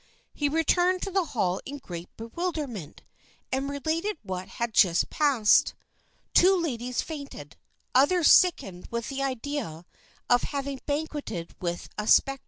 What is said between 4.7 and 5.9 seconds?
just passed.